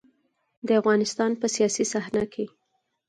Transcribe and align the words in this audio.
د 0.67 0.69
افغانستان 0.81 1.31
په 1.41 1.45
سياسي 1.55 1.85
صحنه 1.93 2.23
کې. 2.33 2.45